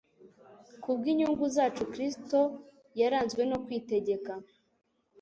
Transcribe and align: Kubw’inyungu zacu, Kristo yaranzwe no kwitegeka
Kubw’inyungu 0.81 1.45
zacu, 1.55 1.83
Kristo 1.93 2.39
yaranzwe 2.99 3.41
no 3.49 3.57
kwitegeka 3.65 4.33